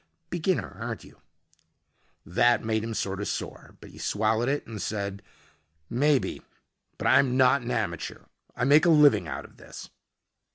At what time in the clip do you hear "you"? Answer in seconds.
1.03-1.21